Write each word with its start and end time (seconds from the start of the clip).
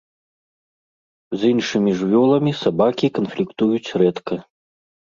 З 1.41 1.53
іншымі 1.53 1.95
жывёламі 2.01 2.51
сабакі 2.63 3.07
канфліктуюць 3.21 3.89
рэдка. 4.05 4.35